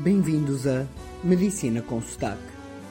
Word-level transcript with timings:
Bem-vindos 0.00 0.66
a 0.66 0.84
Medicina 1.22 1.80
com 1.80 2.02
Sotaque. 2.02 2.42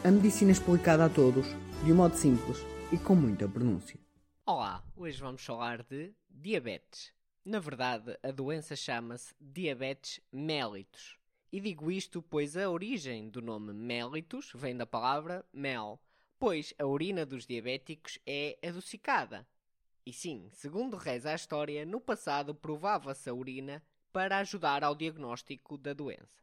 A 0.02 0.10
medicina 0.10 0.52
explicada 0.52 1.04
a 1.04 1.10
todos, 1.10 1.46
de 1.84 1.92
um 1.92 1.96
modo 1.96 2.16
simples 2.16 2.60
e 2.90 2.98
com 2.98 3.16
muita 3.16 3.50
pronúncia. 3.50 4.00
Olá, 4.46 4.82
hoje 4.96 5.20
vamos 5.20 5.44
falar 5.44 5.84
de 5.84 6.14
diabetes. 6.30 7.12
Na 7.44 7.60
verdade, 7.60 8.18
a 8.24 8.32
doença 8.32 8.78
chama-se 8.78 9.34
diabetes 9.42 10.22
mellitus. 10.32 11.18
E 11.52 11.60
digo 11.60 11.92
isto 11.92 12.22
pois 12.22 12.56
a 12.56 12.70
origem 12.70 13.28
do 13.30 13.42
nome 13.42 13.74
mellitus 13.74 14.52
vem 14.56 14.78
da 14.78 14.86
palavra 14.86 15.44
mel, 15.52 16.00
pois 16.40 16.74
a 16.80 16.86
urina 16.86 17.26
dos 17.26 17.46
diabéticos 17.46 18.20
é 18.26 18.58
adocicada. 18.64 19.46
E 20.06 20.14
sim, 20.14 20.48
segundo 20.54 20.96
reza 20.96 21.32
a 21.32 21.36
história, 21.36 21.86
no 21.86 22.00
passado 22.00 22.56
provava-se 22.56 23.30
a 23.30 23.34
urina 23.34 23.84
para 24.14 24.38
ajudar 24.38 24.82
ao 24.84 24.96
diagnóstico 24.96 25.78
da 25.78 25.94
doença. 25.94 26.42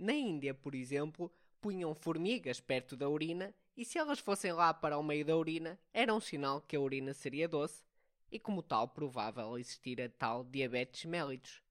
Na 0.00 0.14
Índia, 0.14 0.54
por 0.54 0.74
exemplo, 0.74 1.30
punham 1.60 1.94
formigas 1.94 2.58
perto 2.58 2.96
da 2.96 3.06
urina 3.06 3.54
e 3.76 3.84
se 3.84 3.98
elas 3.98 4.18
fossem 4.18 4.50
lá 4.50 4.72
para 4.72 4.96
o 4.96 5.02
meio 5.02 5.26
da 5.26 5.36
urina, 5.36 5.78
era 5.92 6.14
um 6.14 6.18
sinal 6.18 6.62
que 6.62 6.74
a 6.74 6.80
urina 6.80 7.12
seria 7.12 7.46
doce 7.46 7.84
e 8.32 8.38
como 8.38 8.62
tal 8.62 8.88
provável 8.88 9.58
existir 9.58 10.00
a 10.00 10.08
tal 10.08 10.42
diabetes 10.42 11.04
mellitus. 11.04 11.62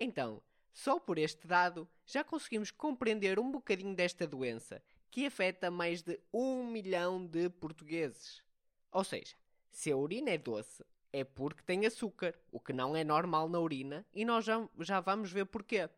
Então, 0.00 0.42
só 0.72 0.98
por 0.98 1.16
este 1.16 1.46
dado 1.46 1.88
já 2.04 2.24
conseguimos 2.24 2.72
compreender 2.72 3.38
um 3.38 3.48
bocadinho 3.48 3.94
desta 3.94 4.26
doença 4.26 4.82
que 5.08 5.24
afeta 5.24 5.70
mais 5.70 6.02
de 6.02 6.18
um 6.32 6.66
milhão 6.66 7.24
de 7.24 7.48
portugueses. 7.48 8.42
Ou 8.90 9.04
seja, 9.04 9.36
se 9.70 9.92
a 9.92 9.96
urina 9.96 10.30
é 10.30 10.38
doce, 10.38 10.84
é 11.12 11.22
porque 11.22 11.62
tem 11.62 11.86
açúcar, 11.86 12.34
o 12.50 12.58
que 12.58 12.72
não 12.72 12.96
é 12.96 13.04
normal 13.04 13.48
na 13.48 13.60
urina, 13.60 14.04
e 14.12 14.24
nós 14.24 14.44
já, 14.44 14.68
já 14.80 14.98
vamos 14.98 15.30
ver 15.30 15.46
porquê. 15.46 15.88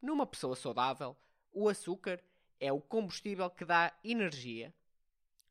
Numa 0.00 0.26
pessoa 0.26 0.56
saudável, 0.56 1.14
o 1.52 1.68
açúcar 1.68 2.22
é 2.58 2.72
o 2.72 2.80
combustível 2.80 3.50
que 3.50 3.66
dá 3.66 3.92
energia. 4.02 4.72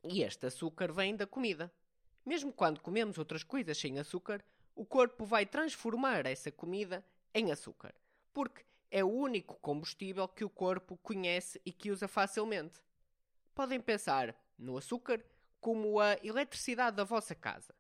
E 0.04 0.24
este 0.24 0.48
açúcar 0.48 0.92
vem 0.92 1.16
da 1.16 1.28
comida. 1.28 1.72
Mesmo 2.26 2.52
quando 2.52 2.82
comemos 2.82 3.18
outras 3.18 3.44
coisas 3.44 3.78
sem 3.78 4.00
açúcar, 4.00 4.44
o 4.76 4.86
corpo 4.86 5.24
vai 5.24 5.46
transformar 5.46 6.26
essa 6.26 6.52
comida 6.52 7.06
em 7.34 7.52
açúcar, 7.52 7.94
porque 8.34 8.64
é 8.90 9.04
o 9.04 9.10
único 9.10 9.56
combustível 9.60 10.28
que 10.28 10.44
o 10.44 10.50
corpo 10.50 10.98
conhece 10.98 11.62
e 11.64 11.72
que 11.72 11.92
usa 11.92 12.08
facilmente. 12.08 12.80
Podem 13.54 13.80
pensar 13.80 14.36
no 14.58 14.78
açúcar 14.78 15.24
como 15.60 16.00
a 16.00 16.18
eletricidade 16.24 16.98
da 16.98 17.04
vossa 17.04 17.36
casa, 17.36 17.76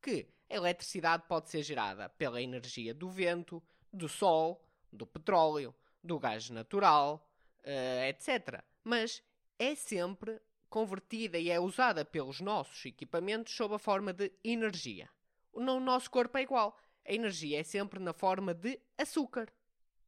que 0.00 0.28
a 0.48 0.54
eletricidade 0.54 1.24
pode 1.26 1.50
ser 1.50 1.62
gerada 1.62 2.08
pela 2.10 2.40
energia 2.40 2.94
do 2.94 3.08
vento, 3.08 3.62
do 3.92 4.08
sol, 4.08 4.64
do 4.92 5.06
petróleo, 5.06 5.74
do 6.02 6.18
gás 6.18 6.50
natural, 6.50 7.26
uh, 7.60 7.62
eh, 7.64 8.08
etc. 8.08 8.62
Mas 8.82 9.22
é 9.58 9.74
sempre 9.74 10.40
convertida 10.68 11.38
e 11.38 11.50
é 11.50 11.60
usada 11.60 12.04
pelos 12.04 12.40
nossos 12.40 12.84
equipamentos 12.86 13.54
sob 13.54 13.74
a 13.74 13.78
forma 13.78 14.12
de 14.12 14.32
energia. 14.42 15.08
No 15.54 15.78
nosso 15.78 16.10
corpo 16.10 16.38
é 16.38 16.42
igual. 16.42 16.76
A 17.06 17.12
energia 17.12 17.60
é 17.60 17.62
sempre 17.62 18.00
na 18.00 18.12
forma 18.12 18.54
de 18.54 18.80
açúcar. 18.96 19.52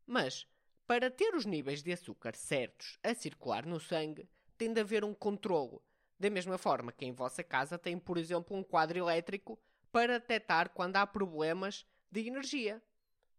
Mas, 0.06 0.47
para 0.87 1.11
ter 1.11 1.34
os 1.34 1.45
níveis 1.45 1.83
de 1.83 1.92
açúcar 1.92 2.34
certos 2.34 2.98
a 3.03 3.15
circular 3.15 3.67
no 3.67 3.78
sangue, 3.78 4.28
tem 4.56 4.72
de 4.72 4.81
haver 4.81 5.05
um 5.05 5.12
controlo. 5.12 5.83
Da 6.19 6.31
mesma 6.31 6.56
forma 6.56 6.92
que 6.92 7.05
em 7.05 7.12
vossa 7.12 7.42
casa 7.42 7.78
tem, 7.78 7.98
por 7.98 8.17
exemplo, 8.17 8.56
um 8.56 8.62
quadro 8.62 8.98
elétrico 8.98 9.59
para 9.92 10.19
detectar 10.19 10.70
quando 10.70 10.97
há 10.97 11.06
problemas 11.06 11.87
de 12.11 12.27
energia. 12.27 12.83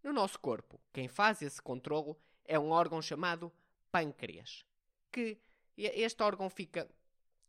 No 0.03 0.13
nosso 0.13 0.39
corpo, 0.39 0.79
quem 0.93 1.07
faz 1.07 1.41
esse 1.41 1.61
controlo 1.61 2.19
é 2.45 2.57
um 2.59 2.71
órgão 2.71 3.01
chamado 3.01 3.51
pâncreas, 3.91 4.65
que 5.11 5.37
este 5.77 6.23
órgão 6.23 6.49
fica 6.49 6.89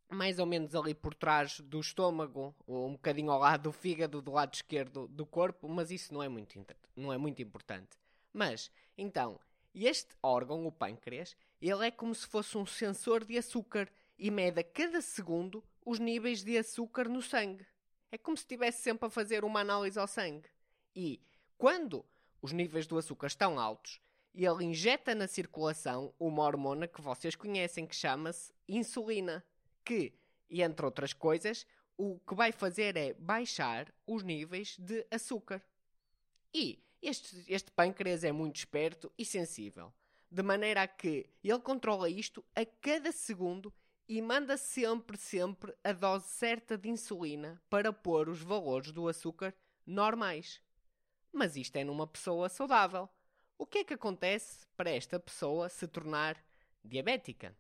mais 0.09 0.39
ou 0.39 0.47
menos 0.47 0.75
ali 0.75 0.95
por 0.95 1.15
trás 1.15 1.61
do 1.61 1.81
estômago, 1.81 2.55
ou 2.67 2.89
um 2.89 2.93
bocadinho 2.93 3.31
ao 3.31 3.41
lado 3.41 3.65
do 3.65 3.73
fígado, 3.73 4.23
do 4.23 4.33
lado 4.33 4.55
esquerdo 4.55 5.09
do 5.09 5.27
corpo, 5.27 5.69
mas 5.69 5.91
isso 5.91 6.15
não 6.15 6.23
é 6.23 6.29
muito, 6.29 6.65
não 6.95 7.13
é 7.13 7.19
muito 7.19 7.43
importante. 7.43 7.97
Mas, 8.33 8.71
então, 8.97 9.41
este 9.75 10.15
órgão, 10.23 10.67
o 10.67 10.73
pâncreas, 10.73 11.37
ele 11.61 11.87
é 11.87 11.91
como 11.91 12.15
se 12.15 12.27
fosse 12.27 12.57
um 12.57 12.65
sensor 12.65 13.25
de 13.25 13.37
açúcar 13.37 13.91
e 14.19 14.31
mede 14.31 14.61
a 14.61 14.65
cada 14.65 15.01
segundo 15.01 15.63
os 15.85 15.99
níveis 15.99 16.43
de 16.45 16.57
açúcar 16.57 17.09
no 17.09 17.21
sangue. 17.21 17.67
É 18.11 18.17
como 18.17 18.37
se 18.37 18.45
estivesse 18.45 18.83
sempre 18.83 19.07
a 19.07 19.11
fazer 19.11 19.45
uma 19.45 19.61
análise 19.61 19.99
ao 19.99 20.07
sangue. 20.07 20.49
E, 20.95 21.21
quando 21.59 22.05
os 22.41 22.53
níveis 22.53 22.87
do 22.87 22.97
açúcar 22.97 23.27
estão 23.27 23.59
altos, 23.59 24.01
e 24.37 24.45
ele 24.45 24.67
injeta 24.67 25.15
na 25.15 25.27
circulação 25.27 26.13
uma 26.21 26.43
hormona 26.43 26.87
que 26.87 27.01
vocês 27.01 27.35
conhecem 27.35 27.87
que 27.87 27.97
chama-se 27.97 28.53
insulina, 28.69 29.43
que, 29.83 30.13
entre 30.51 30.85
outras 30.85 31.15
coisas, 31.15 31.67
o 31.97 32.19
que 32.19 32.35
vai 32.35 32.53
fazer 32.53 32.99
é 32.99 33.15
baixar 33.15 33.91
os 34.07 34.23
níveis 34.23 34.77
de 34.79 35.07
açúcar. 35.11 35.65
E 36.53 36.85
este, 37.01 37.45
este 37.49 37.71
pâncreas 37.71 38.25
é 38.25 38.31
muito 38.31 38.57
esperto 38.57 39.11
e 39.17 39.25
sensível, 39.25 39.91
de 40.31 40.43
maneira 40.43 40.83
a 40.83 40.87
que 40.87 41.31
ele 41.43 41.61
controla 41.61 42.11
isto 42.11 42.45
a 42.55 42.67
cada 42.67 43.13
segundo 43.13 43.73
e 44.07 44.21
manda 44.21 44.59
sempre, 44.59 45.17
sempre 45.17 45.75
a 45.83 45.95
dose 45.95 46.29
certa 46.29 46.77
de 46.77 46.91
insulina 46.91 47.59
para 47.71 47.91
pôr 47.91 48.29
os 48.29 48.43
valores 48.43 48.93
do 48.93 49.09
açúcar 49.09 49.55
normais. 49.87 50.61
Mas 51.33 51.57
isto 51.57 51.77
é 51.77 51.85
numa 51.85 52.07
pessoa 52.07 52.51
saudável. 52.51 53.09
O 53.59 53.65
que 53.65 53.79
é 53.79 53.85
que 53.85 53.95
acontece 53.95 54.67
para 54.77 54.91
esta 54.91 55.19
pessoa 55.19 55.71
se 55.71 55.89
tornar 55.89 56.37
diabética? 56.85 57.57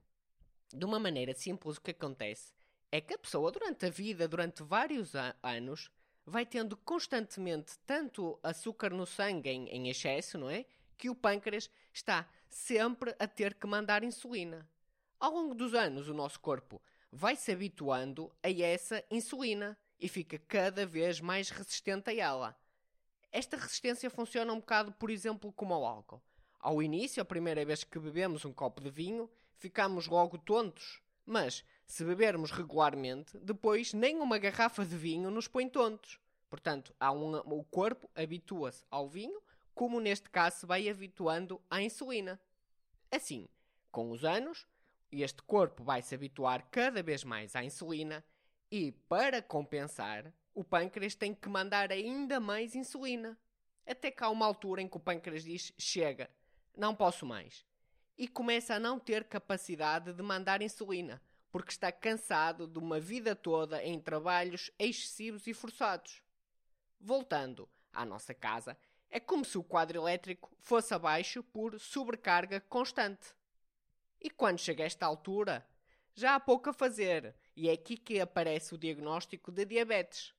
De 0.71 0.84
uma 0.84 0.99
maneira 0.99 1.33
simples, 1.33 1.79
o 1.79 1.81
que 1.81 1.93
acontece 1.93 2.53
é 2.93 3.01
que 3.01 3.15
a 3.15 3.19
pessoa, 3.19 3.51
durante 3.51 3.87
a 3.87 3.91
vida, 3.91 4.29
durante 4.29 4.62
vários 4.62 5.15
anos, 5.43 5.91
vai 6.27 6.45
tendo 6.45 6.77
constantemente 6.77 7.79
tanto 7.87 8.39
açúcar 8.43 8.91
no 8.91 9.07
sangue 9.07 9.49
em, 9.49 9.69
em 9.69 9.89
excesso, 9.89 10.37
não 10.37 10.51
é? 10.51 10.67
Que 10.99 11.09
o 11.09 11.15
pâncreas 11.15 11.71
está 11.95 12.28
sempre 12.47 13.17
a 13.19 13.27
ter 13.27 13.55
que 13.55 13.67
mandar 13.67 14.05
insulina. 14.05 14.69
Ao 15.19 15.33
longo 15.33 15.55
dos 15.55 15.73
anos, 15.73 16.09
o 16.09 16.15
nosso 16.15 16.39
corpo 16.41 16.81
vai 17.11 17.37
se 17.37 17.51
habituando 17.51 18.31
a 18.43 18.51
essa 18.51 19.03
insulina 19.11 19.78
e 19.99 20.09
fica 20.09 20.39
cada 20.41 20.84
vez 20.84 21.21
mais 21.21 21.49
resistente 21.49 22.11
a 22.11 22.15
ela. 22.15 22.66
Esta 23.33 23.57
resistência 23.57 24.09
funciona 24.11 24.53
um 24.53 24.61
bocado, 24.61 24.93
por 24.93 25.11
exemplo, 25.11 25.53
como 25.53 25.75
ao 25.75 25.85
álcool. 25.85 26.23
Ao 26.59 26.83
início, 26.83 27.23
a 27.23 27.25
primeira 27.25 27.65
vez 27.65 27.85
que 27.85 27.99
bebemos 27.99 28.45
um 28.45 28.53
copo 28.53 28.81
de 28.81 28.91
vinho, 28.91 29.31
ficamos 29.57 30.07
logo 30.07 30.39
tontos. 30.39 31.01
Mas, 31.25 31.65
se 31.87 32.05
bebermos 32.05 32.51
regularmente, 32.51 33.37
depois 33.39 33.93
nem 33.93 34.21
uma 34.21 34.39
garrafa 34.39 34.85
de 34.85 34.97
vinho 34.97 35.31
nos 35.31 35.49
põe 35.49 35.69
tontos. 35.69 36.21
Portanto, 36.49 36.95
um, 37.01 37.37
o 37.59 37.65
corpo 37.65 38.11
habitua-se 38.15 38.85
ao 38.91 39.09
vinho, 39.09 39.41
como 39.75 40.01
neste 40.01 40.31
caso 40.31 40.61
se 40.61 40.67
vai 40.67 40.89
habituando 40.89 41.61
à 41.69 41.83
insulina. 41.83 42.41
Assim, 43.11 43.49
com 43.91 44.11
os 44.11 44.25
anos, 44.25 44.67
este 45.11 45.43
corpo 45.43 45.85
vai 45.85 46.03
se 46.03 46.15
habituar 46.15 46.69
cada 46.71 47.03
vez 47.03 47.25
mais 47.25 47.55
à 47.55 47.65
insulina 47.65 48.25
e, 48.71 48.93
para 49.09 49.41
compensar, 49.41 50.32
o 50.54 50.65
pâncreas 50.65 51.15
tem 51.15 51.34
que 51.34 51.49
mandar 51.49 51.93
ainda 51.93 52.41
mais 52.41 52.75
insulina. 52.75 53.38
Até 53.87 54.10
que 54.10 54.25
há 54.25 54.31
uma 54.31 54.47
altura 54.47 54.82
em 54.82 54.88
que 54.88 54.97
o 54.97 55.00
pâncreas 55.00 55.44
diz: 55.44 55.72
chega, 55.78 56.31
não 56.77 56.94
posso 56.94 57.25
mais. 57.25 57.65
E 58.19 58.27
começa 58.27 58.75
a 58.75 58.81
não 58.81 58.99
ter 58.99 59.25
capacidade 59.25 60.12
de 60.12 60.22
mandar 60.22 60.62
insulina, 60.62 61.22
porque 61.53 61.71
está 61.71 61.93
cansado 61.93 62.66
de 62.66 62.78
uma 62.78 62.99
vida 62.99 63.37
toda 63.37 63.82
em 63.84 64.00
trabalhos 64.00 64.71
excessivos 64.78 65.47
e 65.47 65.54
forçados. 65.54 66.22
Voltando 66.98 67.69
à 67.93 68.04
nossa 68.04 68.34
casa, 68.34 68.77
é 69.10 69.21
como 69.21 69.44
se 69.44 69.56
o 69.56 69.62
quadro 69.62 69.98
elétrico 70.00 70.50
fosse 70.59 70.93
abaixo 70.93 71.43
por 71.43 71.78
sobrecarga 71.78 72.60
constante. 72.60 73.34
E 74.21 74.30
quando 74.30 74.59
chega 74.59 74.83
a 74.83 74.86
esta 74.86 75.07
altura, 75.07 75.66
já 76.15 76.34
há 76.34 76.41
pouco 76.41 76.71
a 76.71 76.72
fazer, 76.72 77.34
e 77.57 77.71
é 77.71 77.73
aqui 77.73 77.97
que 77.97 78.21
aparece 78.21 78.75
o 78.75 78.79
diagnóstico 78.79 79.51
de 79.51 79.65
diabetes. 79.65 80.35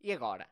E 0.00 0.10
agora? 0.10 0.48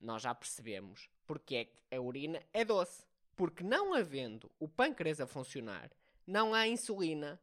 Nós 0.00 0.22
já 0.22 0.34
percebemos 0.34 1.10
porque 1.26 1.56
é 1.56 1.64
que 1.64 1.94
a 1.94 2.00
urina 2.00 2.40
é 2.52 2.64
doce. 2.64 3.04
Porque 3.34 3.64
não 3.64 3.92
havendo 3.92 4.50
o 4.58 4.68
pâncreas 4.68 5.20
a 5.20 5.26
funcionar, 5.26 5.90
não 6.26 6.54
há 6.54 6.66
insulina 6.66 7.40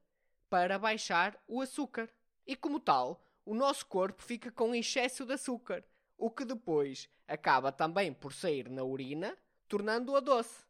para 0.50 0.80
baixar 0.80 1.38
o 1.48 1.62
açúcar. 1.62 2.10
E 2.48 2.56
como 2.56 2.80
tal, 2.80 3.22
o 3.46 3.54
nosso 3.54 3.86
corpo 3.86 4.24
fica 4.24 4.52
com 4.52 4.74
excesso 4.74 5.26
de 5.26 5.34
açúcar, 5.34 5.84
o 6.18 6.32
que 6.32 6.46
depois 6.46 7.10
acaba 7.28 7.72
também 7.72 8.14
por 8.14 8.34
sair 8.34 8.70
na 8.70 8.84
urina, 8.84 9.38
tornando-a 9.68 10.20
doce. 10.20 10.66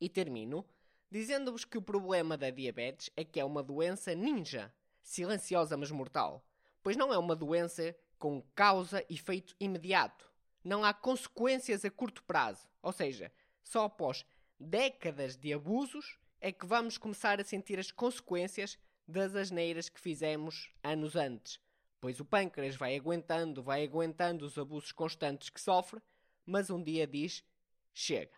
E 0.00 0.08
termino 0.08 0.64
dizendo-vos 1.10 1.64
que 1.64 1.78
o 1.78 1.82
problema 1.82 2.36
da 2.36 2.50
diabetes 2.50 3.10
é 3.16 3.24
que 3.24 3.38
é 3.38 3.44
uma 3.44 3.62
doença 3.62 4.14
ninja, 4.14 4.72
silenciosa 5.04 5.76
mas 5.76 5.90
mortal, 5.92 6.44
pois 6.82 6.96
não 6.96 7.12
é 7.12 7.18
uma 7.18 7.36
doença 7.36 7.94
com 8.18 8.42
causa 8.54 9.04
e 9.08 9.14
efeito 9.14 9.54
imediato. 9.60 10.32
Não 10.64 10.82
há 10.82 10.92
consequências 10.92 11.84
a 11.84 11.90
curto 11.90 12.24
prazo, 12.24 12.66
ou 12.82 12.90
seja, 12.90 13.30
só 13.62 13.84
após 13.84 14.24
décadas 14.58 15.36
de 15.36 15.52
abusos 15.52 16.18
é 16.40 16.50
que 16.50 16.66
vamos 16.66 16.96
começar 16.96 17.40
a 17.40 17.44
sentir 17.44 17.78
as 17.78 17.90
consequências 17.90 18.78
das 19.06 19.34
asneiras 19.34 19.88
que 19.88 20.00
fizemos 20.00 20.70
anos 20.82 21.14
antes, 21.16 21.60
pois 22.00 22.18
o 22.18 22.24
pâncreas 22.24 22.76
vai 22.76 22.96
aguentando, 22.96 23.62
vai 23.62 23.84
aguentando 23.84 24.46
os 24.46 24.56
abusos 24.56 24.92
constantes 24.92 25.50
que 25.50 25.60
sofre, 25.60 26.00
mas 26.46 26.70
um 26.70 26.82
dia 26.82 27.06
diz: 27.06 27.44
chega. 27.92 28.36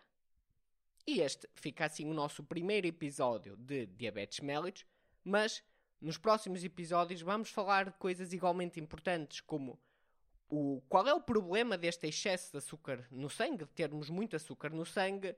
E 1.05 1.21
este 1.21 1.47
fica 1.55 1.85
assim 1.85 2.09
o 2.09 2.13
nosso 2.13 2.43
primeiro 2.43 2.85
episódio 2.85 3.55
de 3.55 3.85
Diabetes 3.85 4.41
Mellitus, 4.41 4.85
mas 5.23 5.63
nos 5.99 6.17
próximos 6.17 6.63
episódios 6.63 7.21
vamos 7.21 7.49
falar 7.49 7.85
de 7.85 7.97
coisas 7.97 8.33
igualmente 8.33 8.79
importantes, 8.79 9.41
como 9.41 9.79
o, 10.49 10.81
qual 10.87 11.07
é 11.07 11.13
o 11.13 11.21
problema 11.21 11.77
deste 11.77 12.07
excesso 12.07 12.51
de 12.51 12.57
açúcar 12.57 13.07
no 13.11 13.29
sangue, 13.29 13.65
de 13.65 13.71
termos 13.71 14.09
muito 14.09 14.35
açúcar 14.35 14.69
no 14.69 14.85
sangue, 14.85 15.35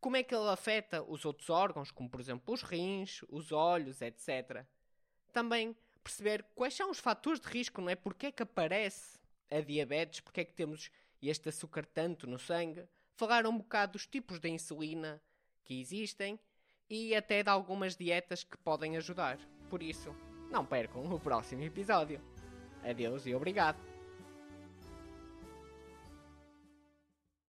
como 0.00 0.16
é 0.16 0.22
que 0.22 0.34
ele 0.34 0.48
afeta 0.48 1.02
os 1.02 1.24
outros 1.24 1.48
órgãos, 1.48 1.90
como 1.90 2.10
por 2.10 2.20
exemplo 2.20 2.52
os 2.52 2.62
rins, 2.62 3.22
os 3.28 3.52
olhos, 3.52 4.02
etc. 4.02 4.64
Também 5.32 5.76
perceber 6.02 6.44
quais 6.54 6.74
são 6.74 6.90
os 6.90 6.98
fatores 6.98 7.40
de 7.40 7.48
risco, 7.48 7.80
não 7.80 7.88
é? 7.88 7.94
Porque 7.94 8.26
é 8.26 8.32
que 8.32 8.42
aparece 8.42 9.18
a 9.50 9.60
diabetes, 9.60 10.20
porque 10.20 10.40
é 10.40 10.44
que 10.44 10.52
temos 10.52 10.90
este 11.22 11.48
açúcar 11.48 11.86
tanto 11.86 12.26
no 12.26 12.38
sangue 12.38 12.84
falar 13.14 13.46
um 13.46 13.58
bocado 13.58 13.92
dos 13.92 14.06
tipos 14.06 14.40
de 14.40 14.48
insulina 14.48 15.22
que 15.62 15.80
existem 15.80 16.38
e 16.90 17.14
até 17.14 17.42
de 17.42 17.48
algumas 17.48 17.96
dietas 17.96 18.42
que 18.42 18.56
podem 18.58 18.96
ajudar. 18.96 19.38
Por 19.72 19.82
isso, 19.82 20.14
não 20.50 20.66
percam 20.66 21.02
o 21.10 21.18
próximo 21.18 21.62
episódio. 21.62 22.20
Adeus 22.84 23.24
e 23.24 23.34
obrigado! 23.34 23.91